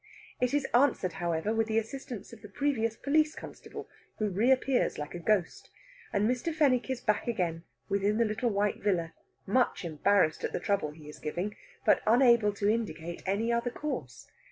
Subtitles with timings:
[0.39, 5.13] It is answered, however, with the assistance of the previous police constable, who reappears like
[5.13, 5.69] a ghost.
[6.11, 6.51] And Mr.
[6.51, 9.13] Fenwick is back again within the little white villa,
[9.45, 14.25] much embarrassed at the trouble he is giving, but unable to indicate any other course.